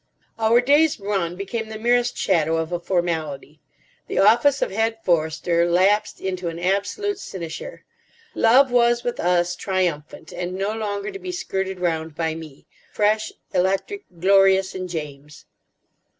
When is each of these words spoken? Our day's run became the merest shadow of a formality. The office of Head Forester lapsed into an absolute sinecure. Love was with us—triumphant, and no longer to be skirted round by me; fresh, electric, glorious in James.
Our 0.39 0.61
day's 0.61 0.99
run 0.99 1.35
became 1.35 1.69
the 1.69 1.77
merest 1.77 2.17
shadow 2.17 2.57
of 2.57 2.71
a 2.71 2.79
formality. 2.79 3.61
The 4.07 4.17
office 4.17 4.63
of 4.63 4.71
Head 4.71 4.97
Forester 5.03 5.69
lapsed 5.69 6.19
into 6.19 6.47
an 6.47 6.57
absolute 6.57 7.19
sinecure. 7.19 7.85
Love 8.33 8.71
was 8.71 9.03
with 9.03 9.19
us—triumphant, 9.19 10.31
and 10.33 10.55
no 10.55 10.73
longer 10.73 11.11
to 11.11 11.19
be 11.19 11.31
skirted 11.31 11.79
round 11.79 12.15
by 12.15 12.33
me; 12.33 12.65
fresh, 12.91 13.31
electric, 13.53 14.05
glorious 14.19 14.73
in 14.73 14.87
James. 14.87 15.45